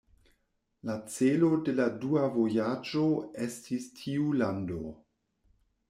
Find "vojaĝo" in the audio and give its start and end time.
2.39-3.05